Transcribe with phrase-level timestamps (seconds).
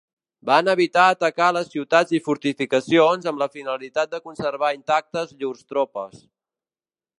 [0.49, 6.27] Van evitar atacar les ciutats i fortificacions amb la finalitat de conservar intactes llurs tropes.